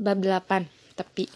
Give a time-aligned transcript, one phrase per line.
[0.00, 0.64] Bab 8.
[0.96, 1.28] Tepi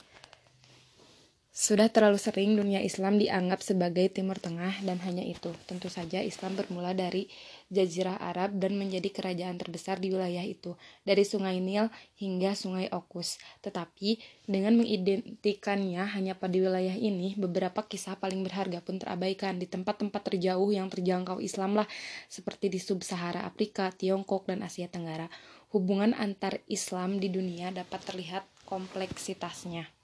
[1.53, 5.53] Sudah terlalu sering dunia Islam dianggap sebagai Timur Tengah dan hanya itu.
[5.69, 7.29] Tentu saja Islam bermula dari
[7.69, 13.37] Jazirah Arab dan menjadi kerajaan terbesar di wilayah itu, dari Sungai Nil hingga Sungai Okus.
[13.61, 14.17] Tetapi
[14.49, 20.73] dengan mengidentikannya hanya pada wilayah ini, beberapa kisah paling berharga pun terabaikan di tempat-tempat terjauh
[20.73, 21.89] yang terjangkau Islam lah,
[22.33, 25.29] seperti di Sub-Sahara Afrika, Tiongkok, dan Asia Tenggara.
[25.75, 29.95] Hubungan antar Islam di dunia dapat terlihat kompleksitasnya.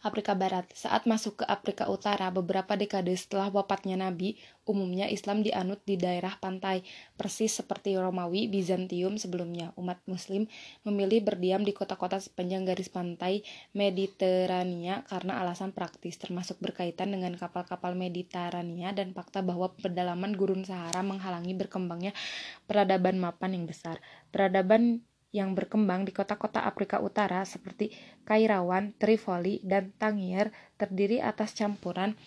[0.00, 0.66] Afrika Barat.
[0.72, 6.36] Saat masuk ke Afrika Utara beberapa dekade setelah wafatnya Nabi, umumnya Islam dianut di daerah
[6.40, 6.82] pantai,
[7.14, 9.76] persis seperti Romawi Bizantium sebelumnya.
[9.76, 10.48] Umat Muslim
[10.86, 13.44] memilih berdiam di kota-kota sepanjang garis pantai
[13.76, 21.04] Mediterania karena alasan praktis, termasuk berkaitan dengan kapal-kapal Mediterania dan fakta bahwa pedalaman gurun Sahara
[21.04, 22.16] menghalangi berkembangnya
[22.64, 24.00] peradaban mapan yang besar.
[24.32, 27.94] Peradaban yang berkembang di kota-kota Afrika Utara seperti
[28.26, 32.18] Kairawan, Tripoli, dan Tangier terdiri atas campuran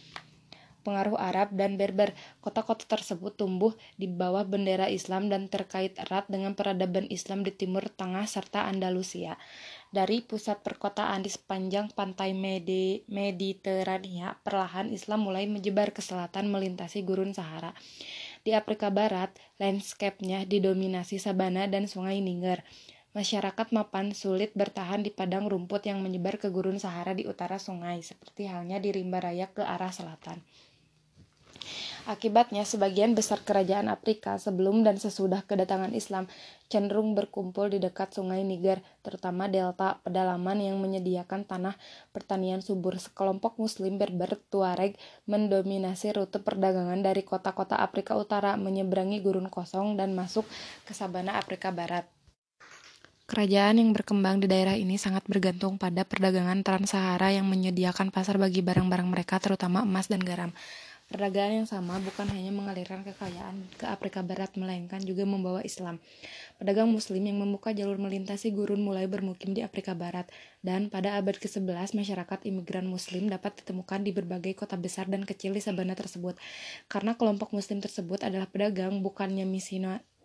[0.83, 2.11] pengaruh Arab dan Berber.
[2.43, 7.87] Kota-kota tersebut tumbuh di bawah bendera Islam dan terkait erat dengan peradaban Islam di Timur
[7.87, 9.39] Tengah serta Andalusia.
[9.89, 17.07] Dari pusat perkotaan di sepanjang pantai Medi Mediterania, perlahan Islam mulai menyebar ke selatan melintasi
[17.07, 17.71] gurun Sahara.
[18.43, 22.59] Di Afrika Barat, landscape-nya didominasi sabana dan sungai Niger.
[23.13, 28.01] Masyarakat mapan sulit bertahan di padang rumput yang menyebar ke gurun Sahara di utara sungai,
[28.01, 30.41] seperti halnya di rimba raya ke arah selatan.
[32.03, 36.27] Akibatnya, sebagian besar kerajaan Afrika sebelum dan sesudah kedatangan Islam
[36.67, 41.77] cenderung berkumpul di dekat sungai Niger, terutama delta pedalaman yang menyediakan tanah
[42.11, 42.97] pertanian subur.
[42.99, 44.97] Sekelompok Muslim Berber Tuareg
[45.29, 50.43] mendominasi rute perdagangan dari kota-kota Afrika Utara menyeberangi gurun kosong dan masuk
[50.83, 52.22] ke sabana Afrika Barat.
[53.23, 58.59] Kerajaan yang berkembang di daerah ini sangat bergantung pada perdagangan Trans-Sahara yang menyediakan pasar bagi
[58.59, 60.51] barang-barang mereka, terutama emas dan garam.
[61.13, 66.01] Perdagangan yang sama bukan hanya mengalirkan kekayaan ke Afrika Barat, melainkan juga membawa Islam.
[66.57, 70.25] Pedagang Muslim yang membuka jalur melintasi gurun mulai bermukim di Afrika Barat,
[70.65, 75.53] dan pada abad ke-11 masyarakat imigran Muslim dapat ditemukan di berbagai kota besar dan kecil
[75.53, 76.33] di sabana tersebut.
[76.89, 79.45] Karena kelompok Muslim tersebut adalah pedagang, bukannya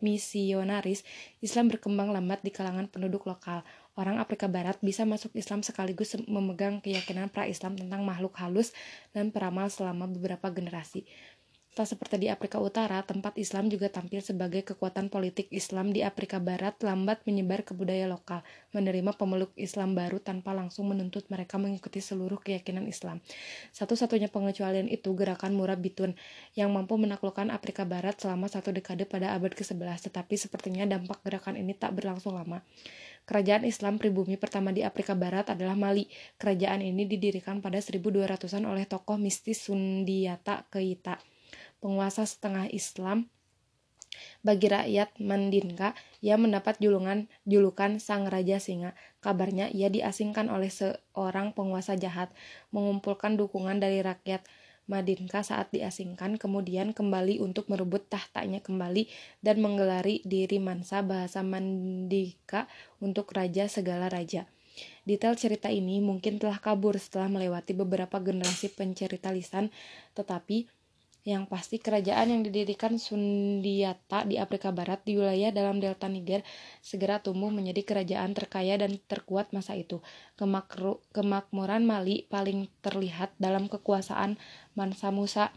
[0.01, 1.05] misionaris,
[1.45, 3.61] Islam berkembang lambat di kalangan penduduk lokal
[3.99, 8.71] orang Afrika Barat bisa masuk Islam sekaligus memegang keyakinan pra-Islam tentang makhluk halus
[9.11, 11.03] dan peramal selama beberapa generasi.
[11.79, 16.43] Tak seperti di Afrika Utara, tempat Islam juga tampil sebagai kekuatan politik Islam di Afrika
[16.43, 18.43] Barat lambat menyebar ke budaya lokal,
[18.75, 23.23] menerima pemeluk Islam baru tanpa langsung menuntut mereka mengikuti seluruh keyakinan Islam.
[23.71, 26.19] Satu-satunya pengecualian itu gerakan Murabitun,
[26.59, 31.55] yang mampu menaklukkan Afrika Barat selama satu dekade pada abad ke-11, tetapi sepertinya dampak gerakan
[31.63, 32.59] ini tak berlangsung lama.
[33.29, 36.09] Kerajaan Islam pribumi pertama di Afrika Barat adalah Mali.
[36.41, 41.21] Kerajaan ini didirikan pada 1200-an oleh tokoh mistis Sundiata Keita,
[41.85, 43.29] penguasa setengah Islam
[44.41, 45.95] bagi rakyat Mandinka,
[46.25, 48.97] ia mendapat julukan, julukan Sang Raja Singa.
[49.21, 52.33] Kabarnya ia diasingkan oleh seorang penguasa jahat,
[52.75, 54.43] mengumpulkan dukungan dari rakyat
[54.89, 59.05] Madinka saat diasingkan, kemudian kembali untuk merebut tahtanya kembali
[59.45, 62.65] dan menggelari diri Mansa bahasa Mandika
[62.99, 64.49] untuk raja segala raja.
[65.05, 69.69] Detail cerita ini mungkin telah kabur setelah melewati beberapa generasi pencerita lisan,
[70.17, 70.71] tetapi
[71.29, 76.41] yang pasti kerajaan yang didirikan Sundiata di Afrika Barat di wilayah dalam delta Niger
[76.81, 80.01] segera tumbuh menjadi kerajaan terkaya dan terkuat masa itu.
[80.41, 84.41] Kemakru, kemakmuran Mali paling terlihat dalam kekuasaan
[84.73, 85.53] Mansa Musa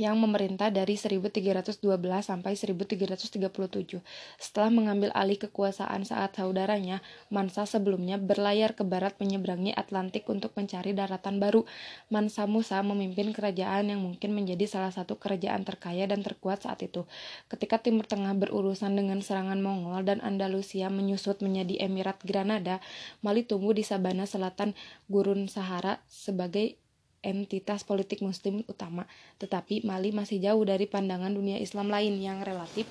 [0.00, 1.80] yang memerintah dari 1312
[2.24, 4.00] sampai 1337.
[4.40, 10.96] Setelah mengambil alih kekuasaan saat saudaranya, Mansa sebelumnya berlayar ke barat menyeberangi Atlantik untuk mencari
[10.96, 11.68] daratan baru.
[12.08, 17.04] Mansa Musa memimpin kerajaan yang mungkin menjadi salah satu kerajaan terkaya dan terkuat saat itu.
[17.52, 22.80] Ketika Timur Tengah berurusan dengan serangan Mongol dan Andalusia menyusut menjadi Emirat Granada,
[23.20, 24.74] Mali tumbuh di sabana selatan
[25.06, 26.81] Gurun Sahara sebagai
[27.22, 29.06] entitas politik muslim utama,
[29.38, 32.90] tetapi Mali masih jauh dari pandangan dunia Islam lain yang relatif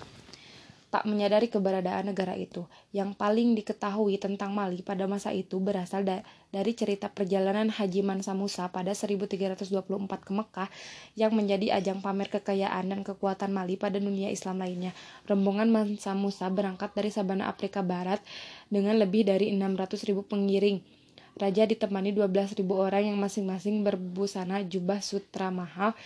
[0.92, 2.68] tak menyadari keberadaan negara itu.
[2.92, 6.20] Yang paling diketahui tentang Mali pada masa itu berasal da
[6.52, 9.72] dari cerita perjalanan Haji Mansa Musa pada 1324
[10.20, 10.70] ke Mekah
[11.16, 14.92] yang menjadi ajang pamer kekayaan dan kekuatan Mali pada dunia Islam lainnya.
[15.32, 18.20] Rombongan Mansa Musa berangkat dari Sabana Afrika Barat
[18.68, 21.01] dengan lebih dari 600.000 pengiring
[21.42, 25.98] Raja ditemani 12.000 orang yang masing-masing berbusana jubah sutra mahal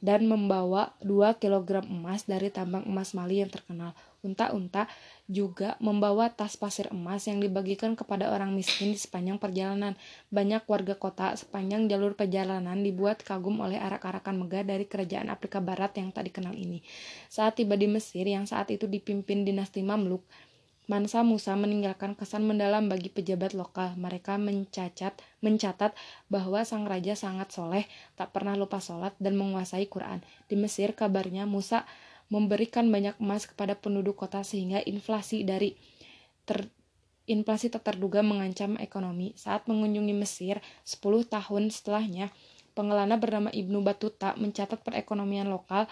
[0.00, 3.92] dan membawa 2 kg emas dari tambang emas Mali yang terkenal.
[4.20, 4.88] Unta-unta
[5.28, 9.96] juga membawa tas pasir emas yang dibagikan kepada orang miskin di sepanjang perjalanan.
[10.32, 15.96] Banyak warga kota sepanjang jalur perjalanan dibuat kagum oleh arak-arakan megah dari kerajaan Afrika Barat
[15.96, 16.80] yang tak dikenal ini.
[17.28, 20.24] Saat tiba di Mesir yang saat itu dipimpin dinasti Mamluk,
[20.90, 23.94] Mansa Musa meninggalkan kesan mendalam bagi pejabat lokal.
[23.94, 25.94] Mereka mencacat, mencatat
[26.26, 27.86] bahwa sang raja sangat soleh,
[28.18, 30.18] tak pernah lupa sholat, dan menguasai Quran.
[30.50, 31.86] Di Mesir, kabarnya Musa
[32.26, 35.78] memberikan banyak emas kepada penduduk kota sehingga inflasi dari
[36.42, 36.66] ter,
[37.30, 39.30] inflasi tak terduga mengancam ekonomi.
[39.38, 42.34] Saat mengunjungi Mesir, 10 tahun setelahnya,
[42.74, 45.86] pengelana bernama Ibnu Batuta mencatat perekonomian lokal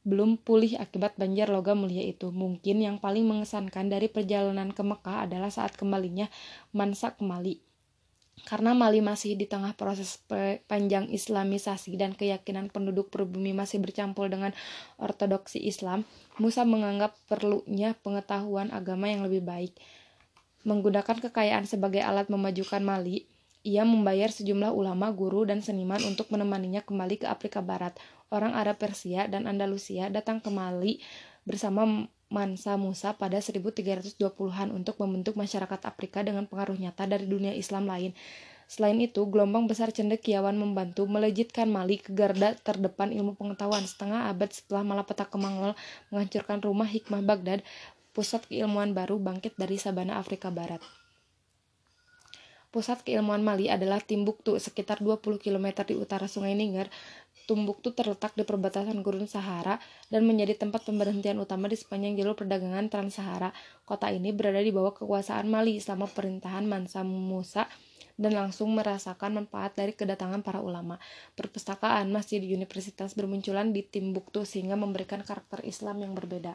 [0.00, 2.32] belum pulih akibat banjir logam mulia itu.
[2.32, 6.28] Mungkin yang paling mengesankan dari perjalanan ke Mekah adalah saat kembalinya
[6.72, 7.60] Mansa ke Mali.
[8.48, 10.24] Karena Mali masih di tengah proses
[10.64, 14.56] panjang islamisasi dan keyakinan penduduk pribumi masih bercampur dengan
[14.96, 16.08] ortodoksi Islam,
[16.40, 19.76] Musa menganggap perlunya pengetahuan agama yang lebih baik.
[20.64, 23.28] Menggunakan kekayaan sebagai alat memajukan Mali,
[23.60, 27.92] ia membayar sejumlah ulama, guru, dan seniman untuk menemaninya kembali ke Afrika Barat.
[28.30, 31.02] Orang Arab Persia dan Andalusia datang ke Mali
[31.42, 37.90] bersama Mansa Musa pada 1320-an untuk membentuk masyarakat Afrika dengan pengaruh nyata dari dunia Islam
[37.90, 38.14] lain.
[38.70, 43.82] Selain itu, gelombang besar cendekiawan membantu melejitkan Mali ke garda terdepan ilmu pengetahuan.
[43.82, 45.74] Setengah abad setelah malapetaka Mongol
[46.14, 47.66] menghancurkan rumah hikmah Baghdad,
[48.14, 50.78] pusat keilmuan baru bangkit dari sabana Afrika Barat.
[52.70, 56.86] Pusat keilmuan Mali adalah Timbuktu, sekitar 20 km di utara Sungai Niger.
[57.50, 62.86] Timbuktu terletak di perbatasan gurun Sahara dan menjadi tempat pemberhentian utama di sepanjang jalur perdagangan
[62.86, 63.50] Trans-Sahara.
[63.82, 67.66] Kota ini berada di bawah kekuasaan Mali selama perintahan Mansa Musa
[68.14, 71.02] dan langsung merasakan manfaat dari kedatangan para ulama.
[71.34, 76.54] Perpustakaan masjid universitas bermunculan di Timbuktu sehingga memberikan karakter Islam yang berbeda.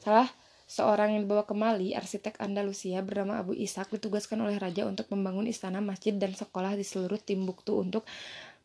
[0.00, 0.32] Salah
[0.68, 5.48] Seorang yang dibawa ke Mali, arsitek Andalusia bernama Abu Ishak ditugaskan oleh raja untuk membangun
[5.48, 8.04] istana, masjid, dan sekolah di seluruh Timbuktu untuk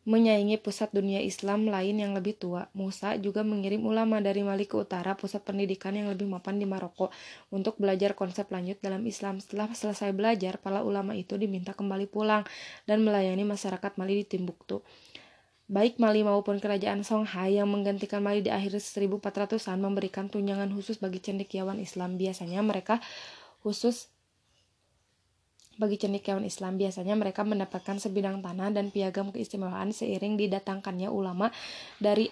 [0.04, 2.68] menyaingi pusat dunia Islam lain yang lebih tua.
[2.76, 7.08] Musa juga mengirim ulama dari Mali ke utara, pusat pendidikan yang lebih mapan di Maroko,
[7.48, 9.40] untuk belajar konsep lanjut dalam Islam.
[9.40, 12.44] Setelah selesai belajar, para ulama itu diminta kembali pulang
[12.84, 14.84] dan melayani masyarakat Mali di Timbuktu.
[15.64, 21.24] Baik Mali maupun kerajaan Songhai yang menggantikan Mali di akhir 1400-an memberikan tunjangan khusus bagi
[21.24, 22.20] cendekiawan Islam.
[22.20, 23.00] Biasanya mereka
[23.64, 24.13] khusus
[25.76, 31.50] bagi cendekiawan Islam biasanya mereka mendapatkan sebidang tanah dan piagam keistimewaan seiring didatangkannya ulama
[31.98, 32.30] dari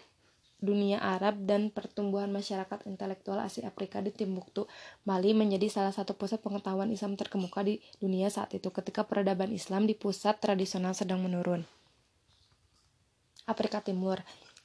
[0.62, 4.70] dunia Arab dan pertumbuhan masyarakat intelektual Asia Afrika di Timbuktu,
[5.02, 9.90] Mali menjadi salah satu pusat pengetahuan Islam terkemuka di dunia saat itu ketika peradaban Islam
[9.90, 11.66] di pusat tradisional sedang menurun.
[13.42, 14.22] Afrika Timur.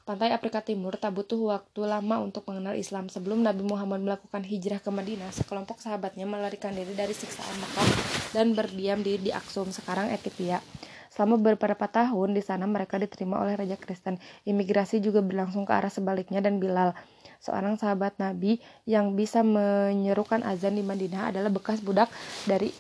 [0.08, 3.12] Pantai Afrika Timur tak butuh waktu lama untuk mengenal Islam.
[3.12, 7.90] Sebelum Nabi Muhammad melakukan hijrah ke Madinah, sekelompok sahabatnya melarikan diri dari siksaan Mekah
[8.32, 10.64] dan berdiam diri di Aksum, sekarang Ethiopia.
[11.12, 14.16] Selama beberapa tahun di sana mereka diterima oleh Raja Kristen.
[14.48, 16.96] Imigrasi juga berlangsung ke arah sebaliknya dan Bilal,
[17.44, 22.08] seorang sahabat Nabi yang bisa menyerukan azan di Madinah adalah bekas budak
[22.48, 22.72] dari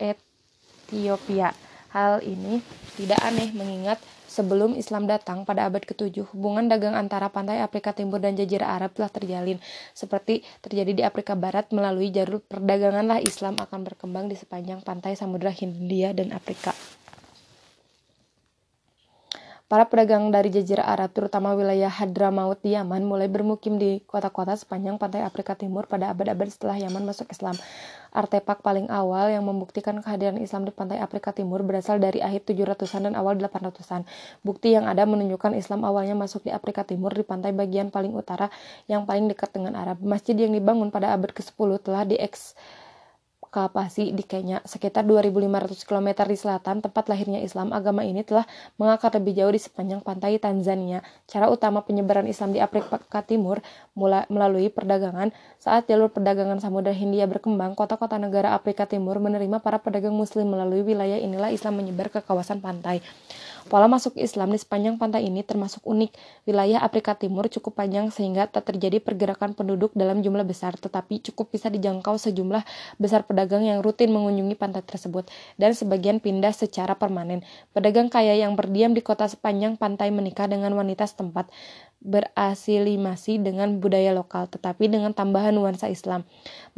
[0.00, 1.52] Ethiopia.
[1.92, 2.64] Hal ini
[2.96, 4.00] tidak aneh mengingat
[4.38, 8.94] Sebelum Islam datang pada abad ke-7, hubungan dagang antara pantai Afrika Timur dan Jazirah Arab
[8.94, 9.58] telah terjalin.
[9.98, 15.50] Seperti terjadi di Afrika Barat melalui jalur perdaganganlah Islam akan berkembang di sepanjang pantai Samudra
[15.50, 16.70] Hindia dan Afrika.
[19.68, 24.96] Para pedagang dari Jazirah Arab, terutama wilayah Hadramaut di Yaman, mulai bermukim di kota-kota sepanjang
[24.96, 27.52] pantai Afrika Timur pada abad-abad setelah Yaman masuk Islam.
[28.08, 33.12] Artefak paling awal yang membuktikan kehadiran Islam di pantai Afrika Timur berasal dari akhir 700-an
[33.12, 34.08] dan awal 800-an.
[34.40, 38.48] Bukti yang ada menunjukkan Islam awalnya masuk di Afrika Timur di pantai bagian paling utara
[38.88, 40.00] yang paling dekat dengan Arab.
[40.00, 42.56] Masjid yang dibangun pada abad ke-10 telah dieks
[43.48, 47.72] Kapasi di Kenya, sekitar 2.500 km di selatan tempat lahirnya Islam.
[47.72, 48.44] Agama ini telah
[48.76, 51.00] mengakar lebih jauh di sepanjang pantai Tanzania.
[51.24, 53.64] Cara utama penyebaran Islam di Afrika Timur
[53.96, 55.32] mulai melalui perdagangan.
[55.56, 60.84] Saat jalur perdagangan Samudra Hindia berkembang, kota-kota negara Afrika Timur menerima para pedagang Muslim melalui
[60.84, 63.00] wilayah inilah Islam menyebar ke kawasan pantai.
[63.68, 66.16] Pola masuk Islam di sepanjang pantai ini termasuk unik.
[66.48, 71.52] Wilayah Afrika Timur cukup panjang sehingga tak terjadi pergerakan penduduk dalam jumlah besar, tetapi cukup
[71.52, 72.64] bisa dijangkau sejumlah
[72.96, 75.28] besar pedagang yang rutin mengunjungi pantai tersebut,
[75.60, 77.44] dan sebagian pindah secara permanen.
[77.76, 81.52] Pedagang kaya yang berdiam di kota sepanjang pantai menikah dengan wanita setempat.
[81.98, 86.22] Berasilimasi dengan budaya lokal, tetapi dengan tambahan nuansa Islam.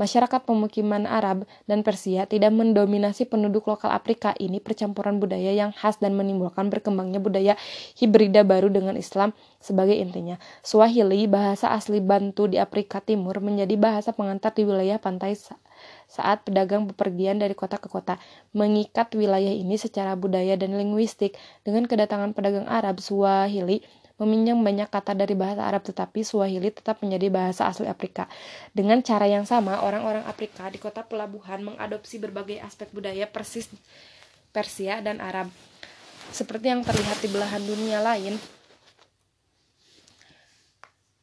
[0.00, 6.00] Masyarakat pemukiman Arab dan Persia tidak mendominasi penduduk lokal Afrika ini percampuran budaya yang khas
[6.00, 7.54] dan menimbulkan berkembangnya budaya
[8.00, 10.40] hibrida baru dengan Islam sebagai intinya.
[10.64, 15.36] Swahili, bahasa asli Bantu di Afrika Timur, menjadi bahasa pengantar di wilayah pantai
[16.08, 18.16] saat pedagang bepergian dari kota ke kota,
[18.56, 21.36] mengikat wilayah ini secara budaya dan linguistik.
[21.60, 23.84] Dengan kedatangan pedagang Arab, Swahili
[24.20, 28.28] meminjam banyak kata dari bahasa Arab tetapi Swahili tetap menjadi bahasa asli Afrika.
[28.76, 33.72] Dengan cara yang sama, orang-orang Afrika di kota pelabuhan mengadopsi berbagai aspek budaya persis
[34.52, 35.48] Persia dan Arab.
[36.30, 38.38] Seperti yang terlihat di belahan dunia lain,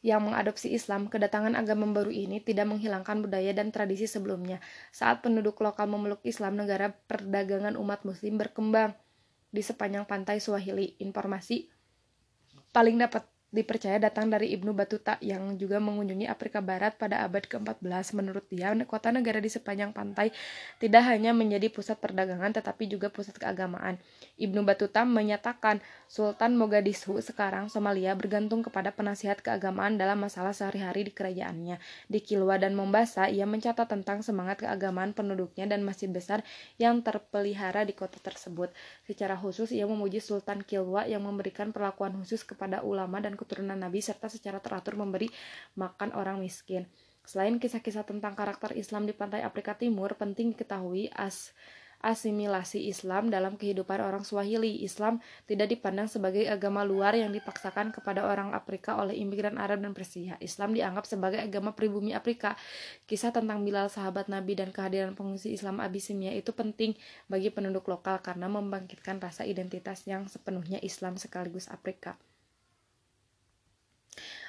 [0.07, 4.63] yang mengadopsi Islam, kedatangan agama baru ini tidak menghilangkan budaya dan tradisi sebelumnya.
[4.95, 8.95] Saat penduduk lokal memeluk Islam, negara perdagangan umat muslim berkembang
[9.51, 10.95] di sepanjang pantai Swahili.
[11.03, 11.76] Informasi
[12.77, 18.11] paling dapat dipercaya datang dari Ibnu Batuta yang juga mengunjungi Afrika Barat pada abad ke-14.
[18.19, 20.35] Menurut dia, kota negara di sepanjang pantai
[20.83, 23.95] tidak hanya menjadi pusat perdagangan tetapi juga pusat keagamaan.
[24.35, 25.79] Ibnu Batuta menyatakan
[26.11, 31.79] Sultan Mogadishu sekarang Somalia bergantung kepada penasihat keagamaan dalam masalah sehari-hari di kerajaannya.
[32.11, 36.43] Di Kilwa dan Mombasa, ia mencatat tentang semangat keagamaan penduduknya dan masih besar
[36.75, 38.75] yang terpelihara di kota tersebut.
[39.07, 44.01] Secara khusus, ia memuji Sultan Kilwa yang memberikan perlakuan khusus kepada ulama dan keturunan Nabi
[44.01, 45.29] serta secara teratur memberi
[45.77, 46.89] makan orang miskin.
[47.27, 51.53] Selain kisah-kisah tentang karakter Islam di pantai Afrika Timur, penting diketahui as
[52.01, 54.85] asimilasi Islam dalam kehidupan orang Swahili.
[54.85, 55.17] Islam
[55.49, 60.37] tidak dipandang sebagai agama luar yang dipaksakan kepada orang Afrika oleh imigran Arab dan Persia.
[60.37, 62.53] Islam dianggap sebagai agama pribumi Afrika.
[63.09, 66.93] Kisah tentang Bilal sahabat Nabi dan kehadiran pengungsi Islam Abisimia itu penting
[67.25, 72.15] bagi penduduk lokal karena membangkitkan rasa identitas yang sepenuhnya Islam sekaligus Afrika.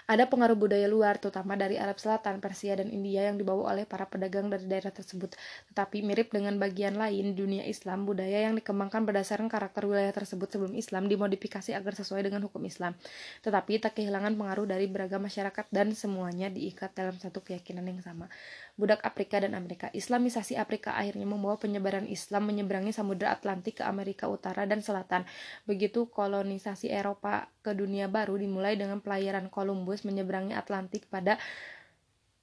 [0.09, 4.09] Ada pengaruh budaya luar, terutama dari Arab Selatan, Persia, dan India yang dibawa oleh para
[4.09, 5.37] pedagang dari daerah tersebut.
[5.69, 10.73] Tetapi mirip dengan bagian lain dunia Islam, budaya yang dikembangkan berdasarkan karakter wilayah tersebut sebelum
[10.81, 12.97] Islam dimodifikasi agar sesuai dengan hukum Islam.
[13.45, 18.33] Tetapi tak kehilangan pengaruh dari beragam masyarakat dan semuanya diikat dalam satu keyakinan yang sama
[18.79, 19.91] budak Afrika dan Amerika.
[19.91, 25.27] Islamisasi Afrika akhirnya membawa penyebaran Islam menyeberangi Samudra Atlantik ke Amerika Utara dan Selatan.
[25.67, 31.39] Begitu kolonisasi Eropa ke dunia baru dimulai dengan pelayaran Columbus menyeberangi Atlantik pada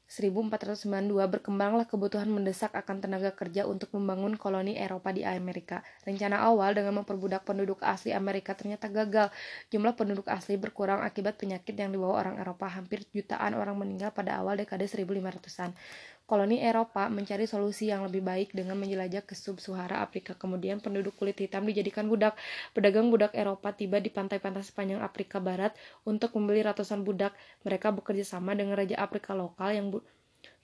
[0.05, 5.81] 1492 berkembanglah kebutuhan mendesak akan tenaga kerja untuk membangun koloni Eropa di Amerika.
[6.05, 9.33] Rencana awal dengan memperbudak penduduk asli Amerika ternyata gagal.
[9.73, 12.69] Jumlah penduduk asli berkurang akibat penyakit yang dibawa orang Eropa.
[12.69, 15.73] Hampir jutaan orang meninggal pada awal dekade 1500-an
[16.25, 20.33] koloni Eropa mencari solusi yang lebih baik dengan menjelajah ke sub-Sahara Afrika.
[20.33, 22.33] Kemudian penduduk kulit hitam dijadikan budak.
[22.73, 27.37] Pedagang budak Eropa tiba di pantai-pantai sepanjang Afrika Barat untuk membeli ratusan budak.
[27.61, 29.87] Mereka bekerja sama dengan Raja Afrika lokal yang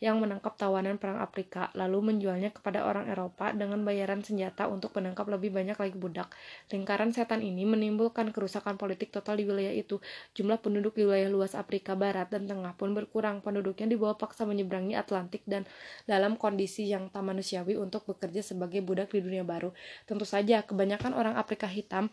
[0.02, 5.30] yang menangkap tawanan perang Afrika, lalu menjualnya kepada orang Eropa dengan bayaran senjata untuk menangkap
[5.30, 6.34] lebih banyak lagi budak.
[6.74, 10.02] Lingkaran setan ini menimbulkan kerusakan politik total di wilayah itu.
[10.34, 13.46] Jumlah penduduk di wilayah luas Afrika Barat dan Tengah pun berkurang.
[13.46, 15.70] Penduduknya dibawa paksa menyeberangi Atlantik dan
[16.10, 19.70] dalam kondisi yang tak manusiawi untuk bekerja sebagai budak di dunia baru.
[20.10, 22.10] Tentu saja, kebanyakan orang Afrika hitam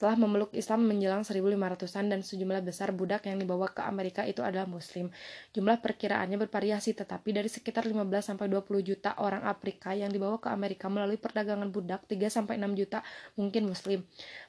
[0.00, 4.64] telah memeluk Islam menjelang 1500-an dan sejumlah besar budak yang dibawa ke Amerika itu adalah
[4.64, 5.12] muslim.
[5.52, 10.48] Jumlah perkiraannya bervariasi tetapi dari sekitar 15 sampai 20 juta orang Afrika yang dibawa ke
[10.48, 13.04] Amerika melalui perdagangan budak 3 sampai 6 juta
[13.36, 14.00] mungkin muslim.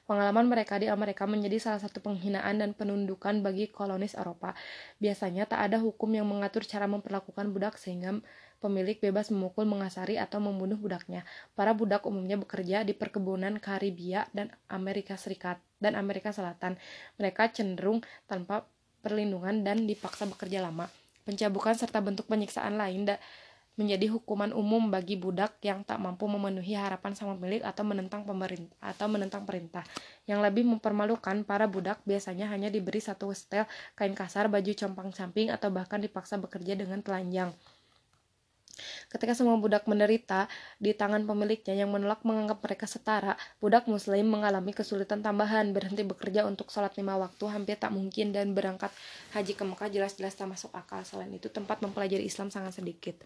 [0.08, 4.56] Pengalaman mereka di Amerika menjadi salah satu penghinaan dan penundukan bagi kolonis Eropa.
[5.04, 8.24] Biasanya tak ada hukum yang mengatur cara memperlakukan budak sehingga
[8.62, 11.26] pemilik bebas memukul, mengasari, atau membunuh budaknya.
[11.58, 16.78] Para budak umumnya bekerja di perkebunan Karibia dan Amerika Serikat dan Amerika Selatan.
[17.18, 18.70] Mereka cenderung tanpa
[19.02, 20.86] perlindungan dan dipaksa bekerja lama.
[21.26, 23.02] Pencabukan serta bentuk penyiksaan lain
[23.72, 28.76] menjadi hukuman umum bagi budak yang tak mampu memenuhi harapan sang pemilik atau menentang pemerintah
[28.84, 29.80] atau menentang perintah.
[30.28, 33.64] Yang lebih mempermalukan, para budak biasanya hanya diberi satu setel
[33.96, 37.56] kain kasar, baju compang-camping atau bahkan dipaksa bekerja dengan telanjang.
[39.12, 40.48] Ketika semua budak menderita
[40.80, 46.48] di tangan pemiliknya yang menolak menganggap mereka setara, budak muslim mengalami kesulitan tambahan, berhenti bekerja
[46.48, 48.88] untuk sholat lima waktu hampir tak mungkin dan berangkat
[49.36, 51.04] haji ke Mekah jelas-jelas tak masuk akal.
[51.04, 53.20] Selain itu, tempat mempelajari Islam sangat sedikit.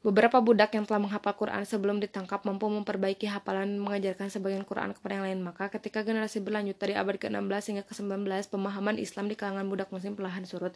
[0.00, 5.20] Beberapa budak yang telah menghafal Quran sebelum ditangkap mampu memperbaiki hafalan mengajarkan sebagian Quran kepada
[5.20, 5.44] yang lain.
[5.44, 10.16] Maka ketika generasi berlanjut dari abad ke-16 hingga ke-19, pemahaman Islam di kalangan budak muslim
[10.16, 10.72] perlahan surut.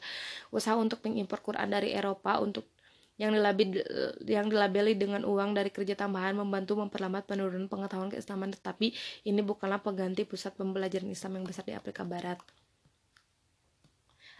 [0.53, 2.69] Usaha untuk mengimpor Quran dari Eropa untuk
[3.15, 3.79] yang dilabeli,
[4.27, 8.91] yang dilabeli dengan uang dari kerja tambahan membantu memperlambat penurunan pengetahuan keislaman tetapi
[9.23, 12.43] ini bukanlah pengganti pusat pembelajaran Islam yang besar di Afrika Barat.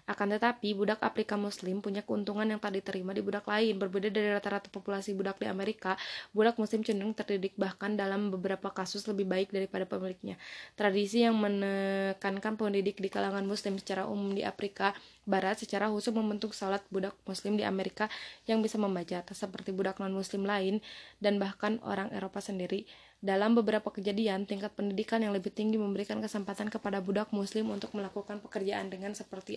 [0.05, 3.81] Akan tetapi, budak Afrika Muslim punya keuntungan yang tak diterima di budak lain.
[3.81, 5.97] Berbeda dari rata-rata populasi budak di Amerika,
[6.37, 10.37] budak Muslim cenderung terdidik bahkan dalam beberapa kasus lebih baik daripada pemiliknya.
[10.77, 14.93] Tradisi yang menekankan pendidik di kalangan Muslim secara umum di Afrika
[15.25, 18.13] Barat secara khusus membentuk salat budak Muslim di Amerika
[18.45, 20.85] yang bisa membaca, seperti budak non-Muslim lain
[21.17, 22.85] dan bahkan orang Eropa sendiri.
[23.25, 28.37] Dalam beberapa kejadian, tingkat pendidikan yang lebih tinggi memberikan kesempatan kepada budak muslim untuk melakukan
[28.45, 29.57] pekerjaan dengan seperti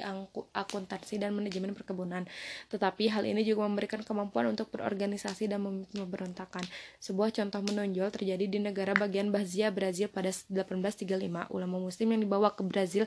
[0.55, 2.23] akuntansi dan manajemen perkebunan.
[2.71, 6.63] Tetapi hal ini juga memberikan kemampuan untuk berorganisasi dan memimpin pemberontakan.
[7.03, 11.03] Sebuah contoh menonjol terjadi di negara bagian Bahia, Brazil pada 1835.
[11.51, 13.03] Ulama muslim yang dibawa ke Brazil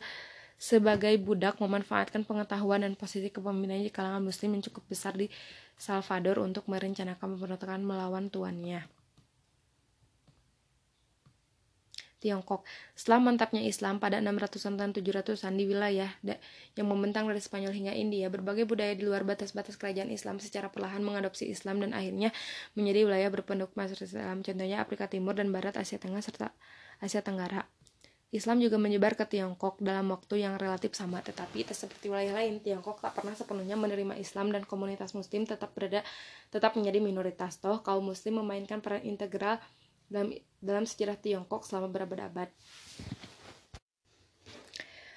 [0.61, 5.33] sebagai budak memanfaatkan pengetahuan dan posisi kepemimpinannya di kalangan muslim yang cukup besar di
[5.81, 9.00] Salvador untuk merencanakan pemberontakan melawan tuannya.
[12.21, 12.69] Tiongkok.
[12.93, 16.12] Setelah mantapnya Islam pada 600-an dan 700-an di wilayah
[16.77, 21.00] yang membentang dari Spanyol hingga India, berbagai budaya di luar batas-batas kerajaan Islam secara perlahan
[21.00, 22.31] mengadopsi Islam dan akhirnya
[22.77, 26.53] menjadi wilayah berpenduduk masuk Islam, contohnya Afrika Timur dan Barat Asia Tengah serta
[27.00, 27.65] Asia Tenggara.
[28.31, 33.03] Islam juga menyebar ke Tiongkok dalam waktu yang relatif sama, tetapi seperti wilayah lain, Tiongkok
[33.03, 36.07] tak pernah sepenuhnya menerima Islam dan komunitas Muslim tetap berada
[36.55, 37.59] tetap menjadi minoritas.
[37.59, 39.59] Toh kaum Muslim memainkan peran integral
[40.11, 42.50] dalam, dalam sejarah Tiongkok selama berabad-abad.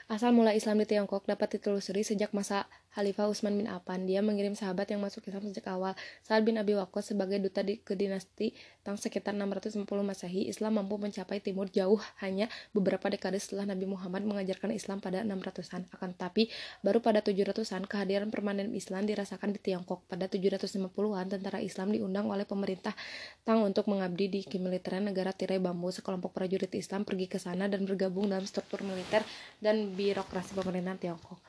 [0.08, 4.06] Asal mula Islam di Tiongkok dapat ditelusuri sejak masa Khalifah Utsman bin Affan.
[4.06, 5.98] Dia mengirim sahabat yang masuk Islam sejak awal.
[6.22, 8.54] Sa'ad bin Abi Waqqas sebagai duta di, ke dinasti
[8.86, 14.28] Tang sekitar 650 Masehi, Islam mampu mencapai timur jauh hanya beberapa dekade setelah Nabi Muhammad
[14.28, 15.90] mengajarkan Islam pada 600-an.
[15.90, 16.54] Akan tetapi,
[16.86, 20.06] baru pada 700-an kehadiran permanen Islam dirasakan di Tiongkok.
[20.06, 22.94] Pada 750-an, tentara Islam diundang oleh pemerintah
[23.42, 25.90] Tang untuk mengabdi di kemiliteran negara tirai bambu.
[25.90, 29.26] Sekelompok prajurit Islam pergi ke sana dan bergabung dalam struktur militer
[29.64, 31.43] dan birokrasi pemerintahan Tiongkok.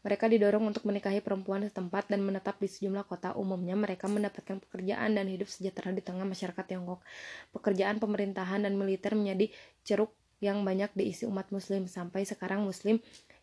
[0.00, 3.36] Mereka didorong untuk menikahi perempuan setempat dan menetap di sejumlah kota.
[3.36, 7.04] Umumnya mereka mendapatkan pekerjaan dan hidup sejahtera di tengah masyarakat Tiongkok.
[7.52, 9.52] Pekerjaan pemerintahan dan militer menjadi
[9.84, 11.84] ceruk yang banyak diisi umat muslim.
[11.84, 12.96] Sampai sekarang muslim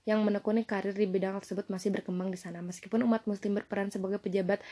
[0.09, 2.65] yang menekuni karir di bidang tersebut masih berkembang di sana.
[2.65, 4.65] Meskipun umat muslim berperan sebagai pejabat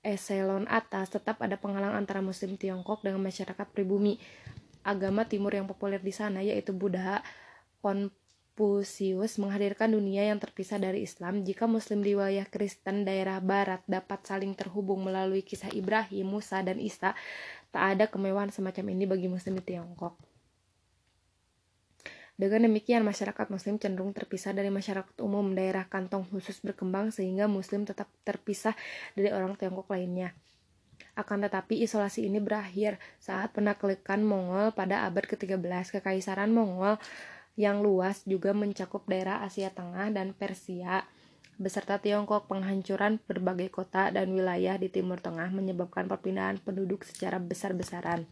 [0.00, 4.16] eselon atas, tetap ada penghalang antara muslim Tiongkok dengan masyarakat pribumi.
[4.80, 7.20] Agama timur yang populer di sana yaitu Buddha,
[8.60, 14.20] Confucius menghadirkan dunia yang terpisah dari Islam jika Muslim di wilayah Kristen daerah Barat dapat
[14.28, 17.16] saling terhubung melalui kisah Ibrahim, Musa, dan Isa,
[17.72, 20.12] tak ada kemewahan semacam ini bagi Muslim di Tiongkok.
[22.36, 27.88] Dengan demikian, masyarakat Muslim cenderung terpisah dari masyarakat umum daerah kantong khusus berkembang sehingga Muslim
[27.88, 28.76] tetap terpisah
[29.16, 30.36] dari orang Tiongkok lainnya.
[31.16, 35.96] Akan tetapi isolasi ini berakhir saat penaklukan Mongol pada abad ke-13.
[35.96, 37.00] Kekaisaran Mongol
[37.60, 41.04] yang luas juga mencakup daerah Asia Tengah dan Persia
[41.60, 48.24] beserta Tiongkok penghancuran berbagai kota dan wilayah di Timur Tengah menyebabkan perpindahan penduduk secara besar-besaran.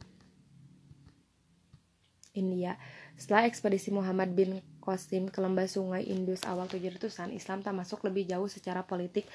[2.32, 2.80] India.
[3.20, 8.24] Setelah ekspedisi Muhammad bin Qasim ke lembah sungai Indus awal 700-an, Islam tak masuk lebih
[8.24, 9.28] jauh secara politik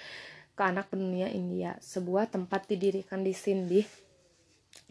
[0.57, 1.77] ke anak dunia India.
[1.77, 3.85] Sebuah tempat didirikan di Sindh,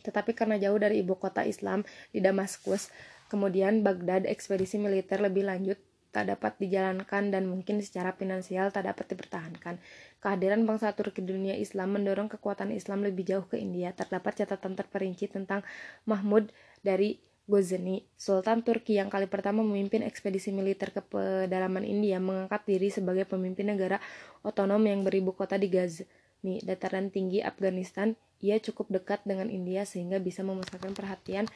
[0.07, 1.83] tetapi karena jauh dari ibu kota Islam
[2.15, 2.93] di Damaskus,
[3.33, 5.81] Kemudian Baghdad ekspedisi militer lebih lanjut
[6.13, 9.81] tak dapat dijalankan dan mungkin secara finansial tak dapat dipertahankan.
[10.21, 13.97] Kehadiran bangsa Turki dunia Islam mendorong kekuatan Islam lebih jauh ke India.
[13.97, 15.65] Terdapat catatan terperinci tentang
[16.05, 16.53] Mahmud
[16.85, 17.17] dari
[17.49, 23.25] Ghazni, Sultan Turki yang kali pertama memimpin ekspedisi militer ke pedalaman India, mengangkat diri sebagai
[23.25, 23.99] pemimpin negara
[24.47, 28.13] otonom yang beribu kota di Ghazni, dataran tinggi Afghanistan.
[28.45, 31.47] Ia cukup dekat dengan India sehingga bisa memusatkan perhatian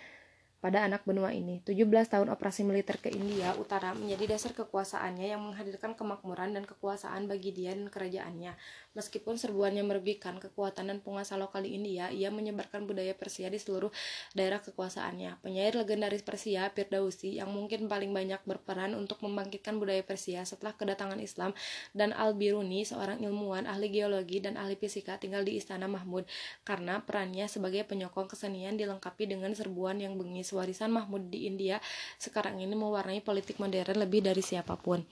[0.56, 1.60] pada anak benua ini.
[1.62, 7.28] 17 tahun operasi militer ke India Utara menjadi dasar kekuasaannya yang menghadirkan kemakmuran dan kekuasaan
[7.28, 8.56] bagi dia dan kerajaannya.
[8.96, 13.92] Meskipun serbuannya merugikan kekuatan dan penguasa lokal di India, ia menyebarkan budaya Persia di seluruh
[14.32, 15.44] daerah kekuasaannya.
[15.44, 21.20] Penyair legendaris Persia, Firdausi, yang mungkin paling banyak berperan untuk membangkitkan budaya Persia setelah kedatangan
[21.20, 21.52] Islam,
[21.92, 26.24] dan Al-Biruni, seorang ilmuwan, ahli geologi, dan ahli fisika tinggal di Istana Mahmud,
[26.64, 31.82] karena perannya sebagai penyokong kesenian dilengkapi dengan serbuan yang bengis warisan Mahmud di India
[32.20, 35.02] sekarang ini mewarnai politik modern lebih dari siapa pun.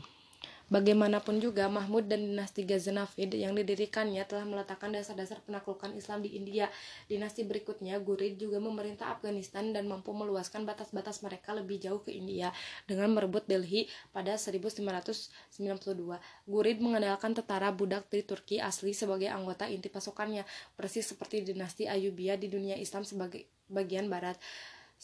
[0.65, 6.73] Bagaimanapun juga, Mahmud dan dinasti Ghaznavid yang didirikannya telah meletakkan dasar-dasar penaklukan Islam di India.
[7.05, 12.49] Dinasti berikutnya, Gurid juga memerintah Afghanistan dan mampu meluaskan batas-batas mereka lebih jauh ke India
[12.89, 16.17] dengan merebut Delhi pada 1592.
[16.49, 20.49] Gurid mengandalkan tentara budak dari Turki asli sebagai anggota inti pasukannya,
[20.81, 24.41] persis seperti dinasti Ayubia di dunia Islam sebagai bagian barat.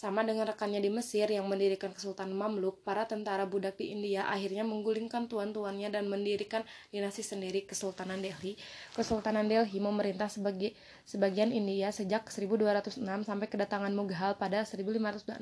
[0.00, 4.64] Sama dengan rekannya di Mesir yang mendirikan Kesultanan Mamluk, para tentara budak di India akhirnya
[4.64, 8.56] menggulingkan tuan-tuannya dan mendirikan dinasti sendiri Kesultanan Delhi.
[8.96, 10.72] Kesultanan Delhi memerintah sebagai
[11.04, 12.96] sebagian India sejak 1206
[13.28, 15.36] sampai kedatangan Mughal pada 1506.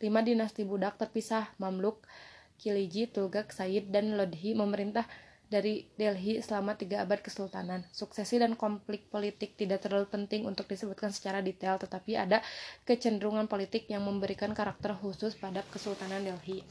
[0.00, 2.00] Lima dinasti budak terpisah Mamluk,
[2.56, 5.04] Khilji, Tughlaq, Said, dan Lodhi memerintah
[5.50, 7.82] dari Delhi selama tiga abad kesultanan.
[7.90, 12.38] Suksesi dan konflik politik tidak terlalu penting untuk disebutkan secara detail, tetapi ada
[12.86, 16.62] kecenderungan politik yang memberikan karakter khusus pada Kesultanan Delhi.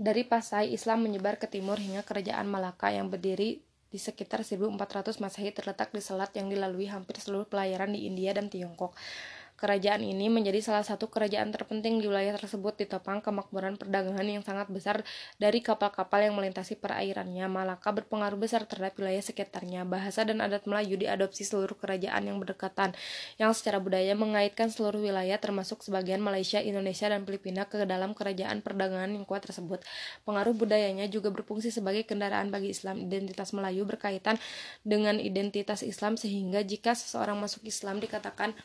[0.00, 5.52] Dari Pasai, Islam menyebar ke timur hingga kerajaan Malaka yang berdiri di sekitar 1400 Masehi
[5.52, 8.96] terletak di selat yang dilalui hampir seluruh pelayaran di India dan Tiongkok.
[9.60, 14.72] Kerajaan ini menjadi salah satu kerajaan terpenting di wilayah tersebut ditopang kemakmuran perdagangan yang sangat
[14.72, 15.04] besar
[15.36, 17.44] dari kapal-kapal yang melintasi perairannya.
[17.44, 19.84] Malaka berpengaruh besar terhadap wilayah sekitarnya.
[19.84, 22.96] Bahasa dan adat Melayu diadopsi seluruh kerajaan yang berdekatan,
[23.36, 28.64] yang secara budaya mengaitkan seluruh wilayah termasuk sebagian Malaysia, Indonesia, dan Filipina ke dalam kerajaan
[28.64, 29.84] perdagangan yang kuat tersebut.
[30.24, 32.96] Pengaruh budayanya juga berfungsi sebagai kendaraan bagi Islam.
[32.96, 34.40] Identitas Melayu berkaitan
[34.88, 38.56] dengan identitas Islam sehingga jika seseorang masuk Islam dikatakan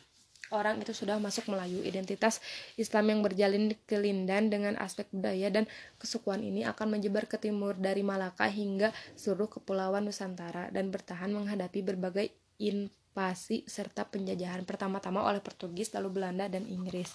[0.55, 1.83] orang itu sudah masuk Melayu.
[1.83, 2.39] Identitas
[2.79, 5.67] Islam yang berjalin kelindan dengan aspek budaya dan
[5.99, 11.83] kesukuan ini akan menyebar ke timur dari Malaka hingga seluruh kepulauan Nusantara dan bertahan menghadapi
[11.83, 17.11] berbagai invasi serta penjajahan pertama-tama oleh Portugis lalu Belanda dan Inggris.